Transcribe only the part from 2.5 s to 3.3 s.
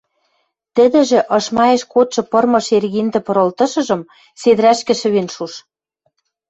шергиндӹ